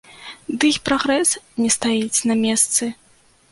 [0.63, 1.29] Дый прагрэс
[1.63, 2.83] не стаіць на месцы.